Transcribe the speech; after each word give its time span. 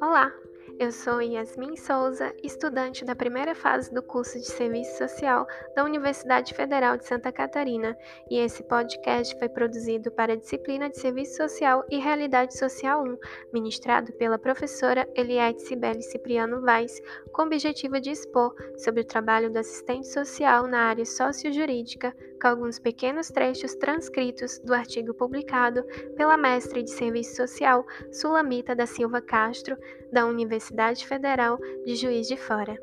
Olá, 0.00 0.32
eu 0.78 0.90
sou 0.90 1.20
Yasmin 1.20 1.76
Souza, 1.76 2.32
estudante 2.42 3.04
da 3.04 3.14
primeira 3.14 3.54
fase 3.54 3.92
do 3.92 4.02
curso 4.02 4.38
de 4.38 4.46
Serviço 4.46 4.96
Social 4.96 5.46
da 5.76 5.84
Universidade 5.84 6.54
Federal 6.54 6.96
de 6.96 7.04
Santa 7.04 7.30
Catarina, 7.30 7.94
e 8.30 8.38
esse 8.38 8.62
podcast 8.62 9.38
foi 9.38 9.50
produzido 9.50 10.10
para 10.12 10.32
a 10.32 10.36
disciplina 10.36 10.88
de 10.88 10.98
Serviço 10.98 11.36
Social 11.36 11.84
e 11.90 11.98
Realidade 11.98 12.56
Social 12.56 13.04
1, 13.04 13.18
ministrado 13.52 14.12
pela 14.14 14.38
professora 14.38 15.06
Eliette 15.14 15.62
Sibeli 15.62 16.02
Cipriano 16.02 16.62
Vaz, 16.62 17.02
com 17.32 17.42
o 17.42 17.46
objetivo 17.46 18.00
de 18.00 18.12
expor 18.12 18.54
sobre 18.78 19.02
o 19.02 19.06
trabalho 19.06 19.50
do 19.50 19.58
assistente 19.58 20.06
social 20.06 20.66
na 20.66 20.84
área 20.84 21.04
sociojurídica, 21.04 22.16
com 22.40 22.48
alguns 22.48 22.78
pequenos 22.78 23.28
trechos 23.28 23.74
transcritos 23.74 24.58
do 24.60 24.72
artigo 24.72 25.12
publicado 25.14 25.84
pela 26.16 26.36
mestre 26.36 26.82
de 26.82 26.90
Serviço 26.90 27.36
Social 27.36 27.84
Sulamita 28.12 28.74
da 28.74 28.86
Silva 28.86 29.20
Castro, 29.20 29.76
da 30.12 30.26
Universidade 30.26 31.06
Federal 31.06 31.58
de 31.84 31.94
Juiz 31.96 32.26
de 32.26 32.36
Fora. 32.36 32.78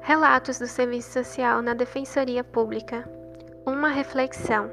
Relatos 0.00 0.58
do 0.58 0.66
Serviço 0.66 1.12
Social 1.12 1.62
na 1.62 1.72
Defensoria 1.72 2.44
Pública. 2.44 3.08
Uma 3.66 3.88
reflexão. 3.88 4.70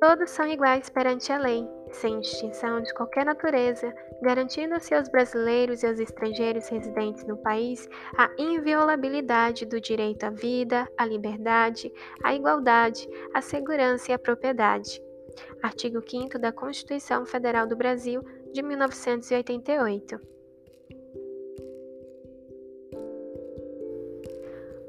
Todos 0.00 0.30
são 0.30 0.48
iguais 0.48 0.88
perante 0.88 1.30
a 1.30 1.38
lei, 1.38 1.64
sem 1.92 2.20
distinção 2.20 2.80
de 2.80 2.92
qualquer 2.94 3.24
natureza, 3.24 3.94
garantindo-se 4.22 4.94
aos 4.94 5.08
brasileiros 5.08 5.82
e 5.82 5.86
aos 5.86 5.98
estrangeiros 5.98 6.68
residentes 6.68 7.26
no 7.26 7.36
país 7.36 7.88
a 8.16 8.30
inviolabilidade 8.38 9.64
do 9.66 9.80
direito 9.80 10.24
à 10.24 10.30
vida, 10.30 10.88
à 10.96 11.04
liberdade, 11.04 11.92
à 12.22 12.34
igualdade, 12.34 13.08
à 13.34 13.40
segurança 13.40 14.10
e 14.10 14.14
à 14.14 14.18
propriedade. 14.18 15.02
Artigo 15.62 16.02
5 16.06 16.38
da 16.38 16.52
Constituição 16.52 17.24
Federal 17.24 17.66
do 17.66 17.76
Brasil 17.76 18.22
de 18.52 18.62
1988. 18.62 20.30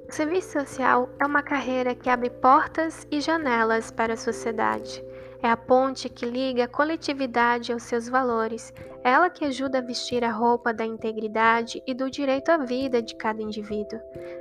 O 0.08 0.14
serviço 0.14 0.60
social 0.60 1.10
é 1.22 1.26
uma 1.26 1.42
carreira 1.42 1.96
que 1.96 2.10
abre 2.10 2.30
portas 2.30 3.08
e 3.10 3.22
janelas 3.22 3.92
para 3.92 4.14
a 4.16 4.18
sociedade. 4.18 5.02
É 5.44 5.50
a 5.50 5.58
ponte 5.58 6.08
que 6.08 6.26
liga 6.26 6.66
a 6.66 6.68
coletividade 6.68 7.74
aos 7.74 7.84
seus 7.84 8.08
valores. 8.08 8.72
É 9.04 9.12
ela 9.12 9.30
que 9.30 9.44
ajuda 9.44 9.80
a 9.80 9.82
vestir 9.82 10.24
a 10.24 10.32
roupa 10.32 10.72
da 10.72 10.86
integridade 10.86 11.82
e 11.88 11.94
do 11.94 12.12
direito 12.12 12.50
à 12.50 12.58
vida 12.58 13.02
de 13.02 13.16
cada 13.16 13.42
indivíduo. 13.42 14.00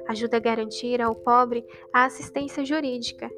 Ajuda 0.08 0.36
a 0.36 0.40
garantir 0.40 1.00
ao 1.00 1.14
pobre 1.14 1.64
a 1.92 2.04
assistência 2.04 2.64
jurídica. 2.64 3.30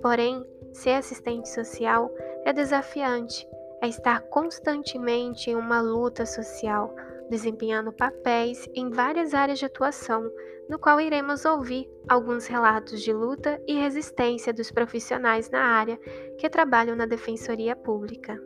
Porém, 0.00 0.44
ser 0.72 0.92
assistente 0.92 1.48
social 1.48 2.08
é 2.44 2.52
desafiante, 2.52 3.48
é 3.82 3.88
estar 3.88 4.20
constantemente 4.28 5.50
em 5.50 5.56
uma 5.56 5.80
luta 5.80 6.24
social, 6.24 6.94
desempenhando 7.28 7.92
papéis 7.92 8.68
em 8.74 8.90
várias 8.90 9.34
áreas 9.34 9.58
de 9.58 9.64
atuação, 9.64 10.30
no 10.68 10.78
qual 10.78 11.00
iremos 11.00 11.44
ouvir 11.44 11.88
alguns 12.08 12.46
relatos 12.46 13.02
de 13.02 13.12
luta 13.12 13.60
e 13.66 13.74
resistência 13.74 14.52
dos 14.52 14.70
profissionais 14.70 15.50
na 15.50 15.60
área 15.60 15.98
que 16.38 16.48
trabalham 16.48 16.94
na 16.94 17.06
Defensoria 17.06 17.74
Pública. 17.74 18.38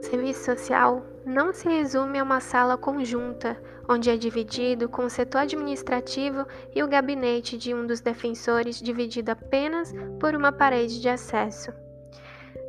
Serviço 0.00 0.44
social 0.44 1.04
não 1.26 1.52
se 1.52 1.68
resume 1.68 2.18
a 2.18 2.22
uma 2.22 2.40
sala 2.40 2.76
conjunta, 2.76 3.60
onde 3.88 4.10
é 4.10 4.16
dividido 4.16 4.88
com 4.88 5.06
o 5.06 5.10
setor 5.10 5.38
administrativo 5.38 6.46
e 6.74 6.82
o 6.82 6.88
gabinete 6.88 7.56
de 7.56 7.74
um 7.74 7.86
dos 7.86 8.00
defensores, 8.00 8.80
dividido 8.80 9.30
apenas 9.30 9.92
por 10.20 10.34
uma 10.34 10.52
parede 10.52 11.00
de 11.00 11.08
acesso. 11.08 11.83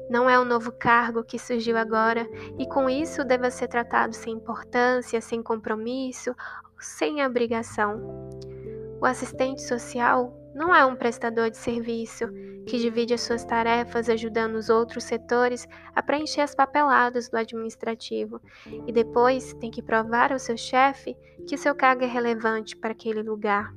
Não 0.10 0.30
é 0.30 0.40
um 0.40 0.46
novo 0.46 0.72
cargo 0.72 1.24
que 1.24 1.40
surgiu 1.40 1.78
agora 1.78 2.28
e 2.60 2.68
com 2.68 2.90
isso 2.90 3.24
deva 3.24 3.50
ser 3.50 3.68
tratado 3.68 4.14
sem 4.14 4.34
importância, 4.34 5.20
sem 5.20 5.42
compromisso, 5.42 6.36
sem 6.80 7.26
obrigação. 7.26 8.30
O 9.02 9.06
assistente 9.06 9.62
social 9.62 10.34
não 10.54 10.74
é 10.74 10.86
um 10.86 10.96
prestador 10.96 11.50
de 11.50 11.58
serviço 11.58 12.30
que 12.66 12.78
divide 12.78 13.14
as 13.14 13.22
suas 13.22 13.44
tarefas 13.44 14.10
ajudando 14.10 14.56
os 14.56 14.70
outros 14.70 15.04
setores 15.04 15.68
a 15.94 16.02
preencher 16.02 16.42
as 16.42 16.56
papeladas 16.56 17.30
do 17.30 17.38
administrativo 17.38 18.42
e 18.88 18.92
depois 18.92 19.54
tem 19.56 19.70
que 19.70 19.82
provar 19.82 20.32
ao 20.32 20.40
seu 20.40 20.56
chefe 20.58 21.16
que 21.48 21.58
seu 21.58 21.76
cargo 21.76 22.04
é 22.04 22.08
relevante 22.08 22.76
para 22.76 22.92
aquele 22.92 23.22
lugar. 23.22 23.74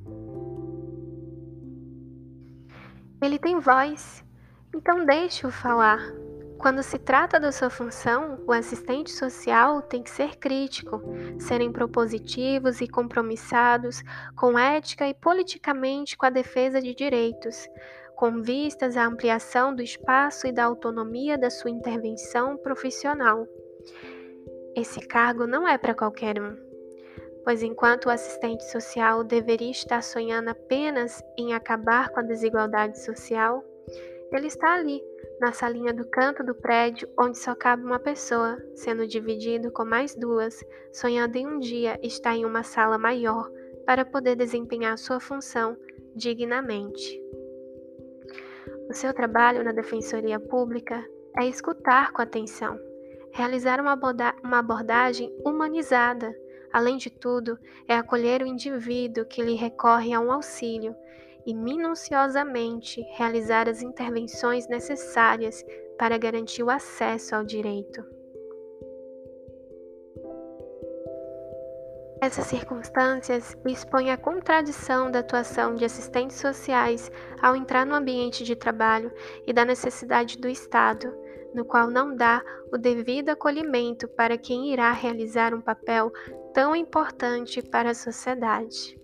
Ele 3.21 3.37
tem 3.37 3.59
voz 3.59 4.23
então 4.73 5.05
deixe-o 5.05 5.51
falar. 5.51 5.99
Quando 6.59 6.83
se 6.83 6.99
trata 6.99 7.39
da 7.39 7.53
sua 7.53 7.69
função, 7.69 8.43
o 8.45 8.51
assistente 8.51 9.09
social 9.11 9.81
tem 9.81 10.03
que 10.03 10.09
ser 10.09 10.35
crítico, 10.35 11.01
serem 11.39 11.71
propositivos 11.71 12.81
e 12.81 12.87
compromissados 12.87 14.03
com 14.35 14.59
ética 14.59 15.07
e 15.07 15.13
politicamente 15.13 16.17
com 16.17 16.25
a 16.25 16.29
defesa 16.29 16.81
de 16.81 16.93
direitos, 16.93 17.65
com 18.13 18.41
vistas 18.41 18.97
à 18.97 19.05
ampliação 19.05 19.73
do 19.73 19.81
espaço 19.81 20.47
e 20.47 20.51
da 20.51 20.65
autonomia 20.65 21.37
da 21.37 21.49
sua 21.49 21.71
intervenção 21.71 22.57
profissional. 22.57 23.47
Esse 24.75 24.99
cargo 24.99 25.47
não 25.47 25.65
é 25.65 25.77
para 25.77 25.95
qualquer 25.95 26.41
um, 26.41 26.57
pois 27.45 27.63
enquanto 27.63 28.07
o 28.07 28.09
assistente 28.09 28.69
social 28.69 29.23
deveria 29.23 29.71
estar 29.71 30.03
sonhando 30.03 30.49
apenas 30.49 31.23
em 31.37 31.53
acabar 31.53 32.09
com 32.09 32.19
a 32.19 32.23
desigualdade 32.23 33.01
social, 33.01 33.63
ele 34.31 34.47
está 34.47 34.75
ali, 34.75 35.01
na 35.39 35.51
salinha 35.51 35.93
do 35.93 36.05
canto 36.07 36.43
do 36.43 36.53
prédio, 36.53 37.09
onde 37.17 37.37
só 37.37 37.55
cabe 37.55 37.83
uma 37.83 37.99
pessoa, 37.99 38.57
sendo 38.75 39.07
dividido 39.07 39.71
com 39.71 39.85
mais 39.85 40.15
duas, 40.15 40.63
sonhando 40.91 41.35
em 41.37 41.47
um 41.47 41.59
dia 41.59 41.99
estar 42.03 42.35
em 42.35 42.45
uma 42.45 42.63
sala 42.63 42.97
maior 42.97 43.49
para 43.85 44.05
poder 44.05 44.35
desempenhar 44.35 44.97
sua 44.97 45.19
função 45.19 45.75
dignamente. 46.15 47.19
O 48.89 48.93
seu 48.93 49.13
trabalho 49.13 49.63
na 49.63 49.71
Defensoria 49.71 50.39
Pública 50.39 51.03
é 51.37 51.45
escutar 51.47 52.11
com 52.11 52.21
atenção, 52.21 52.77
realizar 53.31 53.79
uma, 53.79 53.97
uma 54.43 54.59
abordagem 54.59 55.33
humanizada. 55.45 56.35
Além 56.71 56.97
de 56.97 57.09
tudo, 57.09 57.57
é 57.87 57.95
acolher 57.95 58.43
o 58.43 58.47
indivíduo 58.47 59.25
que 59.25 59.41
lhe 59.41 59.55
recorre 59.55 60.13
a 60.13 60.19
um 60.19 60.31
auxílio 60.31 60.95
e 61.49 61.53
minuciosamente 61.55 63.01
realizar 63.17 63.67
as 63.67 63.81
intervenções 63.81 64.67
necessárias 64.67 65.65
para 65.97 66.15
garantir 66.15 66.61
o 66.61 66.69
acesso 66.69 67.35
ao 67.35 67.43
direito. 67.43 68.05
Essas 72.21 72.45
circunstâncias 72.45 73.57
expõem 73.65 74.11
a 74.11 74.17
contradição 74.17 75.09
da 75.09 75.19
atuação 75.19 75.73
de 75.73 75.85
assistentes 75.85 76.37
sociais 76.37 77.11
ao 77.41 77.55
entrar 77.55 77.83
no 77.83 77.95
ambiente 77.95 78.43
de 78.43 78.55
trabalho 78.55 79.11
e 79.47 79.51
da 79.51 79.65
necessidade 79.65 80.37
do 80.37 80.47
Estado, 80.47 81.11
no 81.55 81.65
qual 81.65 81.89
não 81.89 82.15
dá 82.15 82.43
o 82.71 82.77
devido 82.77 83.29
acolhimento 83.29 84.07
para 84.07 84.37
quem 84.37 84.71
irá 84.71 84.91
realizar 84.91 85.51
um 85.55 85.61
papel 85.61 86.11
tão 86.53 86.75
importante 86.75 87.59
para 87.63 87.89
a 87.89 87.95
sociedade. 87.95 88.98